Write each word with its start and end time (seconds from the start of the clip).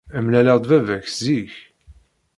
Mlaleɣ-d 0.23 0.65
baba-k 0.69 1.05
zik. 1.19 1.53